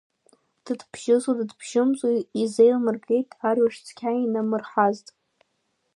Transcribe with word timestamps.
Дыдбжьызу 0.63 1.35
дыдбжьымзу 1.37 2.11
изеилмыргеит 2.41 3.29
арҩаш 3.47 3.75
цқьа 3.85 4.11
инамырҳазт. 4.23 5.07